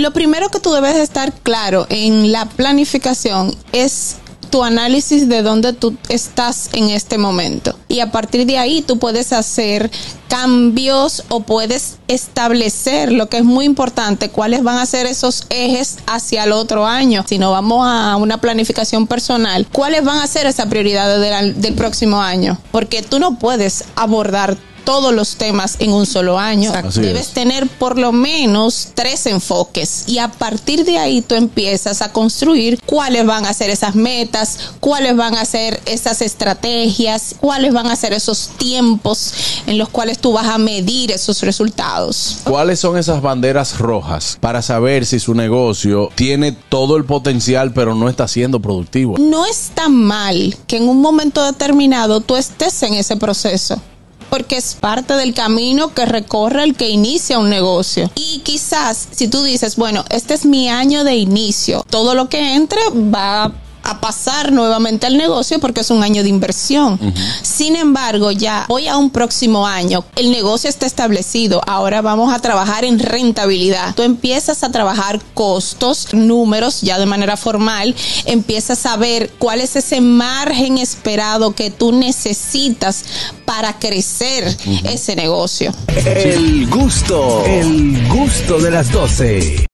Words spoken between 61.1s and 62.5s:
inicio, todo lo